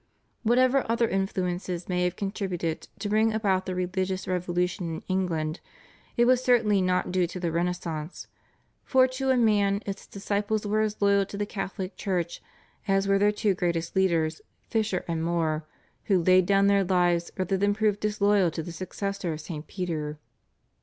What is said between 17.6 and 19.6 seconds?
prove disloyal to the successor of